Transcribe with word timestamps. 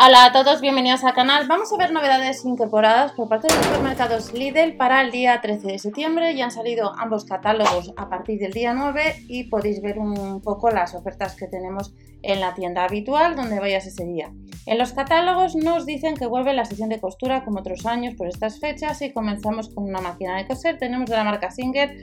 Hola 0.00 0.26
a 0.26 0.32
todos, 0.32 0.60
bienvenidos 0.60 1.02
al 1.02 1.12
canal. 1.12 1.48
Vamos 1.48 1.72
a 1.72 1.76
ver 1.76 1.90
novedades 1.90 2.44
incorporadas 2.44 3.10
por 3.10 3.28
parte 3.28 3.48
de 3.48 3.56
los 3.56 3.66
supermercados 3.66 4.32
Lidl 4.32 4.76
para 4.76 5.02
el 5.02 5.10
día 5.10 5.40
13 5.40 5.66
de 5.66 5.78
septiembre. 5.80 6.36
Ya 6.36 6.44
han 6.44 6.52
salido 6.52 6.92
ambos 6.96 7.24
catálogos 7.24 7.92
a 7.96 8.08
partir 8.08 8.38
del 8.38 8.52
día 8.52 8.74
9 8.74 9.24
y 9.26 9.48
podéis 9.48 9.82
ver 9.82 9.98
un 9.98 10.40
poco 10.40 10.70
las 10.70 10.94
ofertas 10.94 11.34
que 11.34 11.48
tenemos 11.48 11.92
en 12.22 12.38
la 12.38 12.54
tienda 12.54 12.84
habitual 12.84 13.34
donde 13.34 13.58
vayas 13.58 13.88
ese 13.88 14.04
día. 14.04 14.32
En 14.66 14.78
los 14.78 14.92
catálogos 14.92 15.56
nos 15.56 15.84
dicen 15.84 16.14
que 16.14 16.26
vuelve 16.26 16.52
la 16.52 16.64
sesión 16.64 16.90
de 16.90 17.00
costura 17.00 17.44
como 17.44 17.58
otros 17.58 17.84
años 17.84 18.14
por 18.14 18.28
estas 18.28 18.60
fechas 18.60 19.02
y 19.02 19.12
comenzamos 19.12 19.68
con 19.74 19.82
una 19.82 20.00
máquina 20.00 20.36
de 20.36 20.46
coser. 20.46 20.78
Tenemos 20.78 21.10
de 21.10 21.16
la 21.16 21.24
marca 21.24 21.50
Singer 21.50 21.96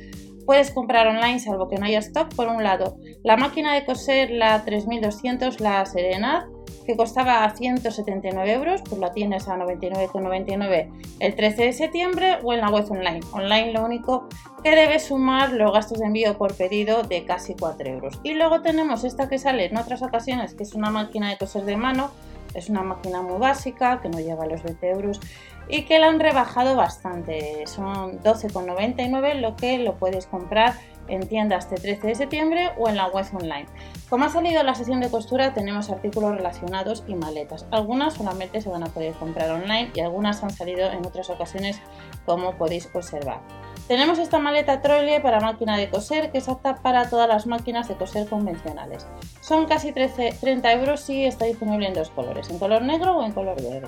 Puedes 0.46 0.70
comprar 0.70 1.08
online 1.08 1.40
salvo 1.40 1.68
que 1.68 1.78
no 1.78 1.86
haya 1.86 2.00
stock. 2.00 2.34
Por 2.36 2.48
un 2.48 2.62
lado, 2.62 2.98
la 3.24 3.36
máquina 3.36 3.74
de 3.74 3.84
coser, 3.84 4.30
la 4.30 4.64
3200, 4.64 5.60
la 5.60 5.84
Serenad, 5.88 6.44
que 6.86 6.96
costaba 6.96 7.50
179 7.50 8.54
euros, 8.54 8.82
pues 8.88 9.00
la 9.00 9.12
tienes 9.12 9.48
a 9.48 9.58
99,99 9.58 10.90
el 11.20 11.36
13 11.36 11.64
de 11.64 11.74
septiembre 11.74 12.38
o 12.44 12.54
en 12.54 12.62
la 12.62 12.70
web 12.70 12.90
online. 12.90 13.22
Online 13.34 13.74
lo 13.74 13.84
único 13.84 14.28
que 14.64 14.76
debes 14.76 15.06
sumar 15.06 15.52
los 15.52 15.72
gastos 15.72 16.00
de 16.00 16.06
envío 16.06 16.38
por 16.38 16.56
pedido 16.56 17.04
de 17.04 17.26
casi 17.26 17.56
4 17.56 17.90
euros. 17.90 18.20
Y 18.24 18.34
luego 18.34 18.62
tenemos 18.62 19.04
esta 19.04 19.30
que 19.30 19.38
sale 19.38 19.66
en 19.66 19.78
otras 19.78 20.02
ocasiones, 20.02 20.54
que 20.54 20.64
es 20.64 20.74
una 20.74 20.90
máquina 20.90 21.30
de 21.30 21.38
coser 21.38 21.66
de 21.66 21.78
mano, 21.78 22.12
es 22.54 22.70
una 22.70 22.84
máquina 22.84 23.22
muy 23.22 23.38
básica, 23.38 24.00
que 24.02 24.10
no 24.10 24.20
llega 24.20 24.44
a 24.44 24.48
los 24.48 24.64
20 24.64 24.90
euros 24.90 25.20
y 25.68 25.84
que 25.84 26.00
la 26.00 26.08
han 26.08 26.20
rebajado 26.20 26.76
bastante. 26.76 27.66
Son 27.68 28.22
12,99 28.22 29.36
lo 29.36 29.56
que 29.56 29.78
lo 29.78 29.96
puedes 29.96 30.26
comprar 30.26 30.74
en 31.08 31.28
tiendas 31.28 31.66
este 31.66 31.82
13 31.82 32.08
de 32.08 32.16
septiembre 32.16 32.72
o 32.78 32.90
en 32.90 32.96
la 32.96 33.08
web 33.08 33.26
online. 33.34 33.66
Como 34.10 34.26
ha 34.26 34.30
salido 34.30 34.64
la 34.64 34.76
sesión 34.76 35.02
de 35.02 35.10
costura, 35.10 35.54
tenemos 35.54 35.90
artículos 35.90 36.36
relacionados 36.36 37.04
y 37.08 37.16
maletas. 37.16 37.66
Algunas 37.72 38.14
solamente 38.14 38.62
se 38.62 38.70
van 38.70 38.84
a 38.84 38.88
poder 38.88 39.14
comprar 39.14 39.50
online 39.50 39.92
y 39.94 40.00
algunas 40.02 40.44
han 40.44 40.52
salido 40.52 40.92
en 40.92 41.06
otras 41.06 41.30
ocasiones, 41.30 41.80
como 42.26 42.56
podéis 42.56 42.90
observar. 42.94 43.42
Tenemos 43.88 44.18
esta 44.18 44.40
maleta 44.40 44.82
Trolle 44.82 45.20
para 45.20 45.40
máquina 45.40 45.78
de 45.78 45.90
coser 45.90 46.32
que 46.32 46.40
es 46.40 46.50
apta 46.50 46.78
para 46.78 47.10
todas 47.10 47.28
las 47.28 47.46
máquinas 47.46 47.88
de 47.88 47.96
coser 47.96 48.28
convencionales. 48.28 49.06
Son 49.42 49.66
casi 49.66 49.92
13, 49.92 50.38
30 50.40 50.74
euros 50.74 51.10
y 51.10 51.26
está 51.26 51.46
disponible 51.46 51.88
en 51.88 51.94
dos 51.94 52.10
colores, 52.10 52.50
en 52.50 52.58
color 52.58 52.82
negro 52.82 53.18
o 53.18 53.24
en 53.24 53.32
color 53.32 53.62
verde. 53.62 53.88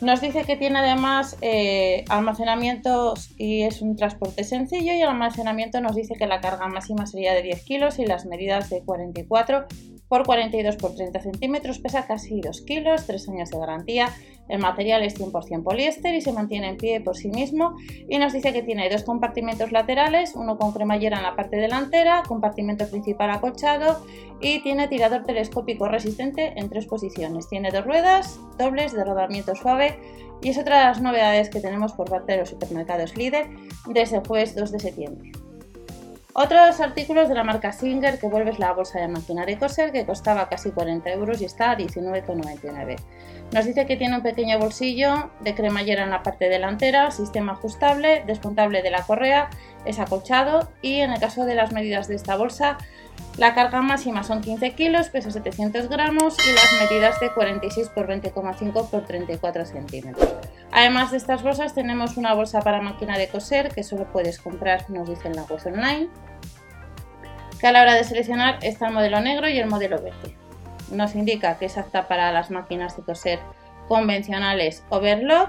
Nos 0.00 0.20
dice 0.20 0.44
que 0.44 0.56
tiene 0.56 0.78
además 0.80 1.38
eh, 1.40 2.04
almacenamiento 2.08 3.14
y 3.38 3.62
es 3.62 3.80
un 3.80 3.96
transporte 3.96 4.44
sencillo 4.44 4.92
y 4.92 5.00
el 5.00 5.08
almacenamiento 5.08 5.80
nos 5.80 5.96
dice 5.96 6.14
que 6.14 6.26
la 6.26 6.40
carga 6.40 6.68
máxima 6.68 7.06
sería 7.06 7.32
de 7.32 7.42
10 7.42 7.62
kilos 7.62 7.98
y 7.98 8.04
las 8.04 8.26
medidas 8.26 8.68
de 8.68 8.82
44 8.82 9.66
por 10.08 10.24
42 10.24 10.76
por 10.76 10.94
30 10.94 11.20
centímetros, 11.20 11.78
pesa 11.78 12.06
casi 12.06 12.40
2 12.40 12.62
kilos, 12.62 13.06
3 13.06 13.28
años 13.28 13.50
de 13.50 13.58
garantía. 13.58 14.08
El 14.48 14.60
material 14.60 15.02
es 15.02 15.18
100% 15.18 15.64
poliéster 15.64 16.14
y 16.14 16.20
se 16.20 16.32
mantiene 16.32 16.68
en 16.68 16.76
pie 16.76 17.00
por 17.00 17.16
sí 17.16 17.28
mismo. 17.28 17.76
Y 18.08 18.18
nos 18.18 18.32
dice 18.32 18.52
que 18.52 18.62
tiene 18.62 18.88
dos 18.88 19.02
compartimentos 19.02 19.72
laterales, 19.72 20.34
uno 20.36 20.56
con 20.56 20.72
cremallera 20.72 21.16
en 21.16 21.24
la 21.24 21.34
parte 21.34 21.56
delantera, 21.56 22.22
compartimento 22.26 22.88
principal 22.88 23.30
acolchado 23.30 24.06
y 24.40 24.62
tiene 24.62 24.86
tirador 24.86 25.24
telescópico 25.24 25.88
resistente 25.88 26.52
en 26.56 26.68
tres 26.68 26.86
posiciones. 26.86 27.48
Tiene 27.48 27.72
dos 27.72 27.84
ruedas 27.84 28.38
dobles 28.58 28.92
de 28.92 29.04
rodamiento 29.04 29.54
suave 29.56 29.98
y 30.42 30.50
es 30.50 30.58
otra 30.58 30.78
de 30.78 30.84
las 30.84 31.00
novedades 31.00 31.48
que 31.48 31.60
tenemos 31.60 31.92
por 31.94 32.08
parte 32.08 32.32
de 32.32 32.38
los 32.38 32.50
supermercados 32.50 33.16
líder 33.16 33.48
desde 33.86 34.18
el 34.18 34.26
jueves 34.26 34.54
2 34.54 34.70
de 34.70 34.78
septiembre. 34.78 35.45
Otros 36.38 36.80
artículos 36.82 37.30
de 37.30 37.34
la 37.34 37.44
marca 37.44 37.72
Singer 37.72 38.18
que 38.18 38.26
vuelves 38.26 38.58
la 38.58 38.74
bolsa 38.74 39.00
de 39.00 39.08
máquina 39.08 39.46
de 39.46 39.58
coser 39.58 39.90
que 39.90 40.04
costaba 40.04 40.50
casi 40.50 40.70
40 40.70 41.10
euros 41.12 41.40
y 41.40 41.46
está 41.46 41.70
a 41.70 41.78
19,99. 41.78 42.96
Nos 43.54 43.64
dice 43.64 43.86
que 43.86 43.96
tiene 43.96 44.16
un 44.16 44.22
pequeño 44.22 44.58
bolsillo 44.58 45.30
de 45.40 45.54
cremallera 45.54 46.04
en 46.04 46.10
la 46.10 46.22
parte 46.22 46.50
delantera, 46.50 47.10
sistema 47.10 47.52
ajustable, 47.52 48.22
desmontable 48.26 48.82
de 48.82 48.90
la 48.90 49.00
correa, 49.04 49.48
es 49.86 49.98
acolchado 49.98 50.70
y 50.82 51.00
en 51.00 51.12
el 51.12 51.20
caso 51.20 51.46
de 51.46 51.54
las 51.54 51.72
medidas 51.72 52.06
de 52.06 52.16
esta 52.16 52.36
bolsa 52.36 52.76
la 53.38 53.54
carga 53.54 53.80
máxima 53.80 54.22
son 54.22 54.42
15 54.42 54.74
kilos, 54.74 55.08
pesa 55.08 55.30
700 55.30 55.88
gramos 55.88 56.36
y 56.46 56.52
las 56.52 56.90
medidas 56.90 57.18
de 57.18 57.32
46 57.32 57.88
por 57.88 58.08
20,5 58.08 58.90
por 58.90 59.06
34 59.06 59.64
centímetros. 59.64 60.28
Además 60.76 61.10
de 61.10 61.16
estas 61.16 61.42
bolsas 61.42 61.72
tenemos 61.72 62.18
una 62.18 62.34
bolsa 62.34 62.60
para 62.60 62.82
máquina 62.82 63.16
de 63.16 63.28
coser 63.28 63.70
que 63.74 63.82
solo 63.82 64.12
puedes 64.12 64.38
comprar, 64.38 64.90
nos 64.90 65.08
dicen 65.08 65.34
la 65.34 65.44
web 65.44 65.58
online, 65.64 66.10
que 67.58 67.66
a 67.66 67.72
la 67.72 67.80
hora 67.80 67.94
de 67.94 68.04
seleccionar 68.04 68.58
está 68.60 68.88
el 68.88 68.92
modelo 68.92 69.18
negro 69.22 69.48
y 69.48 69.58
el 69.58 69.70
modelo 69.70 69.96
verde. 70.02 70.36
Nos 70.90 71.14
indica 71.14 71.56
que 71.56 71.64
es 71.64 71.78
apta 71.78 72.08
para 72.08 72.30
las 72.30 72.50
máquinas 72.50 72.94
de 72.94 73.04
coser 73.04 73.38
convencionales 73.88 74.84
overlock 74.90 75.48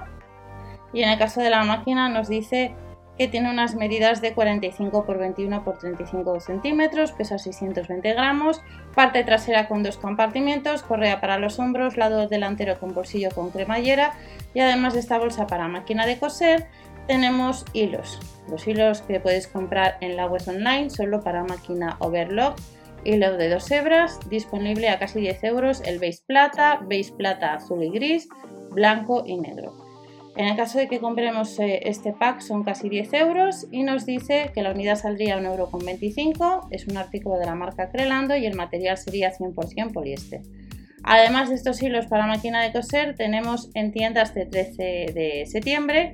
y 0.93 1.03
en 1.03 1.09
el 1.09 1.19
caso 1.19 1.41
de 1.41 1.49
la 1.49 1.65
máquina 1.65 2.07
nos 2.07 2.29
dice 2.29 2.73
que 3.17 3.27
tiene 3.27 3.49
unas 3.49 3.75
medidas 3.75 4.21
de 4.21 4.33
45 4.33 5.05
por 5.05 5.17
21 5.17 5.63
por 5.63 5.77
35 5.77 6.39
centímetros, 6.39 7.11
pesa 7.11 7.37
620 7.37 8.13
gramos, 8.13 8.61
parte 8.95 9.23
trasera 9.23 9.67
con 9.67 9.83
dos 9.83 9.97
compartimentos, 9.97 10.83
correa 10.83 11.19
para 11.19 11.39
los 11.39 11.59
hombros, 11.59 11.97
lado 11.97 12.27
delantero 12.27 12.79
con 12.79 12.93
bolsillo 12.93 13.29
con 13.33 13.49
cremallera 13.49 14.13
y 14.53 14.59
además 14.59 14.93
de 14.93 14.99
esta 14.99 15.17
bolsa 15.17 15.47
para 15.47 15.67
máquina 15.67 16.05
de 16.05 16.19
coser 16.19 16.67
tenemos 17.07 17.65
hilos. 17.73 18.19
Los 18.49 18.67
hilos 18.67 19.01
que 19.01 19.19
puedes 19.19 19.47
comprar 19.47 19.97
en 20.01 20.15
la 20.15 20.27
web 20.27 20.41
online 20.47 20.89
solo 20.89 21.21
para 21.21 21.43
máquina 21.43 21.95
overlock, 21.99 22.59
hilo 23.03 23.37
de 23.37 23.49
dos 23.49 23.71
hebras, 23.71 24.19
disponible 24.29 24.89
a 24.89 24.99
casi 24.99 25.21
10 25.21 25.43
euros 25.45 25.81
el 25.81 25.99
beige 25.99 26.21
plata, 26.25 26.81
beige 26.85 27.13
plata 27.13 27.53
azul 27.53 27.83
y 27.83 27.89
gris, 27.89 28.27
blanco 28.71 29.23
y 29.25 29.37
negro. 29.37 29.86
En 30.37 30.45
el 30.45 30.55
caso 30.55 30.77
de 30.77 30.87
que 30.87 30.99
compremos 30.99 31.57
eh, 31.57 31.81
este 31.85 32.13
pack 32.13 32.41
son 32.41 32.63
casi 32.63 32.89
10 32.89 33.11
euros 33.13 33.65
y 33.71 33.81
nos 33.81 34.05
dice 34.05 34.51
que 34.53 34.61
la 34.61 34.69
unidad 34.71 34.95
saldría 34.95 35.35
a 35.35 35.41
1,25 35.41 36.27
euro, 36.27 36.67
es 36.69 36.85
un 36.87 36.95
artículo 36.95 37.39
de 37.39 37.47
la 37.47 37.55
marca 37.55 37.89
Crelando 37.89 38.37
y 38.37 38.45
el 38.45 38.55
material 38.55 38.99
sería 38.99 39.35
100% 39.35 39.91
poliéster. 39.91 40.43
Además 41.03 41.49
de 41.49 41.55
estos 41.55 41.81
hilos 41.81 42.05
para 42.05 42.27
máquina 42.27 42.61
de 42.61 42.71
coser, 42.71 43.15
tenemos 43.15 43.71
en 43.73 43.91
tiendas 43.91 44.35
de 44.35 44.45
13 44.45 44.83
de 45.15 45.45
septiembre, 45.47 46.13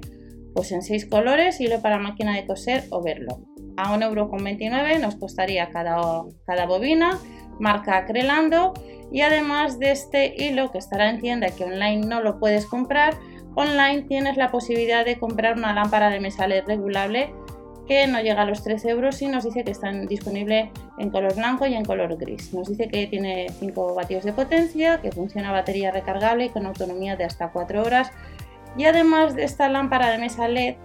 pues 0.56 0.72
en 0.72 0.84
6 0.84 1.08
colores, 1.08 1.60
hilo 1.60 1.82
para 1.82 2.00
máquina 2.00 2.34
de 2.34 2.46
coser 2.46 2.86
o 2.92 3.04
verlo. 3.04 3.42
A 3.76 3.94
1,29€ 3.98 5.02
nos 5.02 5.16
costaría 5.18 5.70
cada, 5.70 6.00
cada 6.46 6.66
bobina, 6.66 7.20
marca 7.60 8.06
Crelando 8.06 8.74
y 9.12 9.20
además 9.20 9.80
de 9.80 9.92
este 9.92 10.34
hilo 10.38 10.72
que 10.72 10.78
estará 10.78 11.10
en 11.10 11.20
tienda 11.20 11.50
y 11.50 11.52
que 11.52 11.66
online 11.66 12.06
no 12.06 12.22
lo 12.22 12.40
puedes 12.40 12.66
comprar, 12.66 13.16
online 13.56 14.04
tienes 14.04 14.38
la 14.38 14.52
posibilidad 14.52 15.06
de 15.06 15.20
comprar 15.20 15.58
una 15.58 15.74
lámpara 15.74 16.10
de 16.10 16.20
mesa 16.20 16.48
LED 16.48 16.66
regulable 16.66 17.34
que 17.88 18.08
no 18.08 18.22
llega 18.22 18.44
a 18.44 18.46
los 18.46 18.64
13 18.64 18.90
euros 18.90 19.22
y 19.22 19.28
nos 19.28 19.44
dice 19.44 19.64
que 19.64 19.72
está 19.72 19.92
disponible 19.92 20.72
en 20.98 21.10
color 21.10 21.36
blanco 21.36 21.66
y 21.66 21.74
en 21.74 21.84
color 21.84 22.16
gris. 22.18 22.54
Nos 22.54 22.70
dice 22.70 22.88
que 22.88 23.08
tiene 23.08 23.48
5 23.60 23.94
vatios 23.94 24.24
de 24.24 24.32
potencia, 24.32 25.02
que 25.02 25.12
funciona 25.12 25.50
a 25.50 25.52
batería 25.52 25.92
recargable 25.92 26.46
y 26.46 26.50
con 26.50 26.66
autonomía 26.66 27.16
de 27.16 27.26
hasta 27.26 27.50
4 27.50 27.82
horas. 27.82 28.12
Y 28.78 28.86
además 28.86 29.36
de 29.36 29.44
esta 29.44 29.70
lámpara 29.70 30.10
de 30.10 30.18
mesa 30.18 30.48
LED, 30.48 30.76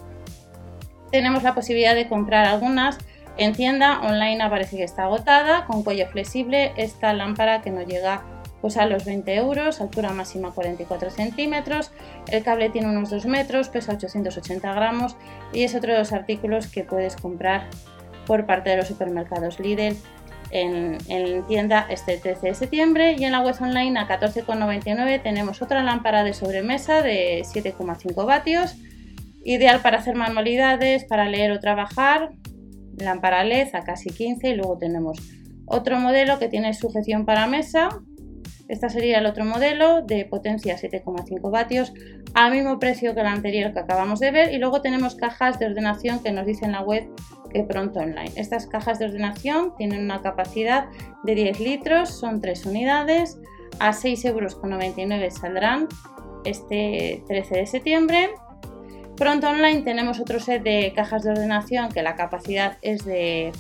tenemos 1.12 1.42
la 1.42 1.54
posibilidad 1.54 1.94
de 1.94 2.08
comprar 2.08 2.46
algunas 2.46 2.98
en 3.36 3.54
tienda. 3.54 4.00
Online 4.00 4.42
aparece 4.42 4.76
que 4.76 4.84
está 4.84 5.04
agotada, 5.04 5.66
con 5.66 5.84
cuello 5.84 6.06
flexible, 6.08 6.72
esta 6.76 7.12
lámpara 7.12 7.62
que 7.62 7.70
no 7.70 7.82
llega 7.82 8.22
pues 8.60 8.76
a 8.76 8.86
los 8.86 9.04
20 9.04 9.34
euros, 9.34 9.80
altura 9.80 10.12
máxima 10.12 10.52
44 10.52 11.10
centímetros, 11.10 11.92
el 12.28 12.42
cable 12.42 12.70
tiene 12.70 12.88
unos 12.88 13.10
2 13.10 13.26
metros, 13.26 13.68
pesa 13.68 13.92
880 13.92 14.74
gramos 14.74 15.16
y 15.52 15.62
es 15.62 15.74
otro 15.74 15.92
de 15.92 15.98
los 15.98 16.12
artículos 16.12 16.66
que 16.66 16.84
puedes 16.84 17.16
comprar 17.16 17.68
por 18.26 18.46
parte 18.46 18.70
de 18.70 18.76
los 18.78 18.88
supermercados 18.88 19.58
Lidl 19.60 19.96
en, 20.50 20.98
en 21.08 21.46
tienda 21.46 21.86
este 21.90 22.16
13 22.16 22.48
de 22.48 22.54
septiembre 22.54 23.16
y 23.18 23.24
en 23.24 23.32
la 23.32 23.40
web 23.40 23.54
online 23.60 23.98
a 23.98 24.08
14,99 24.08 25.22
tenemos 25.22 25.62
otra 25.62 25.82
lámpara 25.82 26.24
de 26.24 26.32
sobremesa 26.32 27.02
de 27.02 27.42
7,5 27.42 28.26
vatios, 28.26 28.76
ideal 29.44 29.80
para 29.80 29.98
hacer 29.98 30.14
manualidades, 30.14 31.04
para 31.04 31.28
leer 31.28 31.52
o 31.52 31.60
trabajar, 31.60 32.30
lámpara 32.96 33.44
LED 33.44 33.74
a 33.74 33.84
casi 33.84 34.10
15 34.10 34.48
y 34.48 34.54
luego 34.54 34.78
tenemos 34.78 35.18
otro 35.66 35.98
modelo 35.98 36.38
que 36.38 36.48
tiene 36.48 36.74
sujeción 36.74 37.24
para 37.24 37.46
mesa 37.46 38.00
este 38.68 38.90
sería 38.90 39.18
el 39.18 39.26
otro 39.26 39.44
modelo 39.44 40.02
de 40.02 40.24
potencia 40.26 40.76
7,5 40.76 41.50
vatios 41.50 41.92
al 42.34 42.52
mismo 42.52 42.78
precio 42.78 43.14
que 43.14 43.20
el 43.20 43.26
anterior 43.26 43.72
que 43.72 43.80
acabamos 43.80 44.20
de 44.20 44.30
ver 44.30 44.52
y 44.52 44.58
luego 44.58 44.82
tenemos 44.82 45.14
cajas 45.14 45.58
de 45.58 45.66
ordenación 45.66 46.22
que 46.22 46.32
nos 46.32 46.46
dice 46.46 46.66
en 46.66 46.72
la 46.72 46.82
web 46.82 47.08
que 47.50 47.64
pronto 47.64 48.00
online. 48.00 48.30
Estas 48.36 48.66
cajas 48.66 48.98
de 48.98 49.06
ordenación 49.06 49.74
tienen 49.76 50.04
una 50.04 50.20
capacidad 50.20 50.88
de 51.24 51.34
10 51.34 51.60
litros, 51.60 52.10
son 52.10 52.40
3 52.42 52.66
unidades, 52.66 53.38
a 53.80 53.92
6,99 53.92 55.12
euros 55.12 55.34
saldrán 55.34 55.88
este 56.44 57.22
13 57.26 57.54
de 57.56 57.66
septiembre. 57.66 58.30
Pronto 59.16 59.48
online 59.48 59.82
tenemos 59.82 60.20
otro 60.20 60.38
set 60.40 60.62
de 60.62 60.92
cajas 60.94 61.24
de 61.24 61.30
ordenación 61.30 61.90
que 61.90 62.02
la 62.02 62.16
capacidad 62.16 62.76
es 62.82 63.04
de 63.04 63.50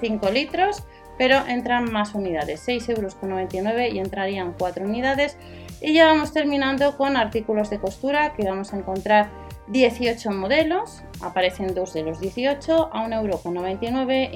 5 0.00 0.30
litros 0.30 0.84
pero 1.18 1.44
entran 1.46 1.92
más 1.92 2.14
unidades, 2.14 2.66
6,99 2.66 2.94
euros 2.96 3.94
y 3.94 3.98
entrarían 3.98 4.54
4 4.56 4.84
unidades 4.84 5.36
Y 5.80 5.92
ya 5.92 6.06
vamos 6.06 6.32
terminando 6.32 6.96
con 6.96 7.16
artículos 7.16 7.70
de 7.70 7.78
costura 7.78 8.32
que 8.34 8.44
vamos 8.44 8.72
a 8.72 8.78
encontrar 8.78 9.28
18 9.68 10.30
modelos, 10.30 11.02
aparecen 11.20 11.74
dos 11.74 11.92
de 11.92 12.02
los 12.02 12.20
18 12.20 12.90
a 12.92 13.06
1,99€, 13.06 14.30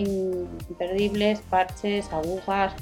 imperdibles, 0.69 1.41
parches, 1.41 2.13
agujas. 2.13 2.75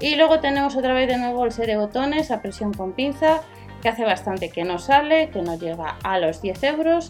Y 0.00 0.16
luego 0.16 0.40
tenemos 0.40 0.76
otra 0.76 0.94
vez 0.94 1.08
de 1.08 1.18
nuevo 1.18 1.44
el 1.44 1.52
set 1.52 1.66
de 1.66 1.76
botones 1.76 2.30
a 2.30 2.40
presión 2.40 2.72
con 2.72 2.92
pinza, 2.92 3.42
que 3.82 3.90
hace 3.90 4.04
bastante 4.04 4.48
que 4.48 4.64
no 4.64 4.78
sale, 4.78 5.28
que 5.28 5.42
no 5.42 5.58
llega 5.58 5.98
a 6.02 6.18
los 6.18 6.40
10 6.40 6.62
euros. 6.64 7.08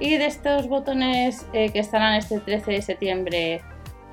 Y 0.00 0.16
de 0.16 0.26
estos 0.26 0.68
botones 0.68 1.46
eh, 1.52 1.70
que 1.70 1.80
estarán 1.80 2.14
este 2.14 2.40
13 2.40 2.72
de 2.72 2.82
septiembre, 2.82 3.62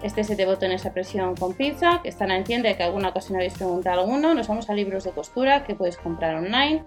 este 0.04 0.24
set 0.24 0.38
de 0.38 0.46
botones 0.46 0.86
a 0.86 0.94
presión 0.94 1.36
con 1.36 1.54
pinza, 1.54 2.02
que 2.04 2.10
estará 2.10 2.36
en 2.36 2.44
tienda, 2.44 2.76
que 2.76 2.84
alguna 2.84 3.10
ocasión 3.10 3.36
habéis 3.36 3.54
preguntado 3.54 4.02
alguno, 4.02 4.34
nos 4.34 4.48
vamos 4.48 4.70
a 4.70 4.74
libros 4.74 5.04
de 5.04 5.12
costura 5.12 5.64
que 5.64 5.76
puedes 5.76 5.98
comprar 5.98 6.36
online 6.36 6.86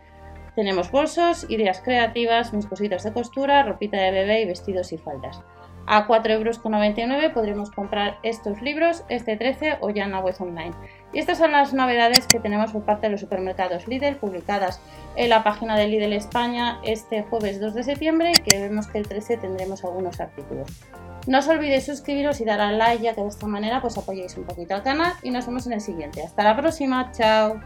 tenemos 0.54 0.90
bolsos, 0.90 1.46
ideas 1.48 1.80
creativas, 1.80 2.52
mis 2.52 2.66
cositas 2.66 3.04
de 3.04 3.12
costura, 3.12 3.62
ropita 3.62 3.96
de 3.96 4.10
bebé 4.10 4.42
y 4.42 4.46
vestidos 4.46 4.92
y 4.92 4.98
faldas. 4.98 5.42
A 5.86 6.06
4,99 6.06 6.32
euros 6.34 7.32
podremos 7.32 7.70
comprar 7.70 8.18
estos 8.22 8.60
libros, 8.60 9.04
este 9.08 9.36
13 9.36 9.78
o 9.80 9.90
ya 9.90 10.04
en 10.04 10.12
la 10.12 10.20
web 10.20 10.34
online. 10.38 10.72
Y 11.12 11.18
estas 11.18 11.38
son 11.38 11.52
las 11.52 11.72
novedades 11.72 12.26
que 12.26 12.38
tenemos 12.38 12.72
por 12.72 12.84
parte 12.84 13.06
de 13.06 13.12
los 13.12 13.20
supermercados 13.20 13.88
Lidl 13.88 14.16
publicadas 14.16 14.80
en 15.16 15.30
la 15.30 15.42
página 15.42 15.76
de 15.76 15.88
Lidl 15.88 16.12
España 16.12 16.78
este 16.84 17.22
jueves 17.22 17.60
2 17.60 17.74
de 17.74 17.82
septiembre 17.82 18.32
y 18.32 18.42
que 18.42 18.60
vemos 18.60 18.86
que 18.86 18.98
el 18.98 19.08
13 19.08 19.38
tendremos 19.38 19.82
algunos 19.84 20.20
artículos. 20.20 20.68
No 21.30 21.38
os 21.38 21.46
olvidéis 21.46 21.86
suscribiros 21.86 22.40
y 22.40 22.44
dar 22.44 22.60
al 22.60 22.76
like 22.76 23.04
ya 23.04 23.14
que 23.14 23.22
de 23.22 23.28
esta 23.28 23.46
manera 23.46 23.80
pues 23.80 23.96
apoyéis 23.96 24.36
un 24.36 24.42
poquito 24.42 24.74
al 24.74 24.82
canal 24.82 25.12
y 25.22 25.30
nos 25.30 25.46
vemos 25.46 25.64
en 25.68 25.74
el 25.74 25.80
siguiente. 25.80 26.24
Hasta 26.24 26.42
la 26.42 26.56
próxima, 26.56 27.12
chao. 27.12 27.60